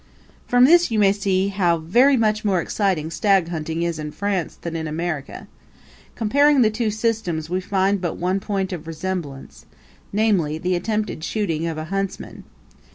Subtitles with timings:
[0.47, 4.55] From this you may see how very much more exciting stag hunting is in France
[4.55, 5.47] than in America.
[6.15, 9.67] Comparing the two systems we find but one point of resemblance
[10.11, 12.45] namely, the attempted shooting of a huntsman.